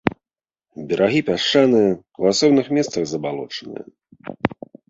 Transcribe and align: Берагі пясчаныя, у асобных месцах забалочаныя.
Берагі 0.91 1.19
пясчаныя, 1.27 1.91
у 2.23 2.31
асобных 2.31 2.65
месцах 2.79 3.01
забалочаныя. 3.13 3.83